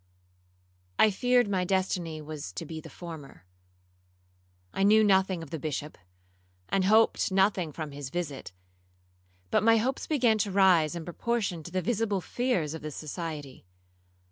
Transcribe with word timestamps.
'I 0.97 1.11
feared 1.11 1.47
my 1.47 1.63
destiny 1.63 2.23
was 2.23 2.51
to 2.53 2.65
be 2.65 2.81
the 2.81 2.89
former. 2.89 3.45
I 4.73 4.81
knew 4.81 5.03
nothing 5.03 5.43
of 5.43 5.51
the 5.51 5.59
Bishop, 5.59 5.95
and 6.69 6.85
hoped 6.85 7.31
nothing 7.31 7.71
from 7.71 7.91
his 7.91 8.09
visit; 8.09 8.51
but 9.51 9.61
my 9.61 9.77
hopes 9.77 10.07
began 10.07 10.39
to 10.39 10.49
rise 10.49 10.95
in 10.95 11.05
proportion 11.05 11.61
to 11.61 11.71
the 11.71 11.83
visible 11.83 12.19
fears 12.19 12.73
of 12.73 12.81
the 12.81 12.89
society. 12.89 13.67